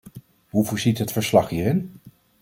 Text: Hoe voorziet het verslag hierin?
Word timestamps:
Hoe 0.49 0.65
voorziet 0.65 0.97
het 0.97 1.11
verslag 1.11 1.49
hierin? 1.49 1.93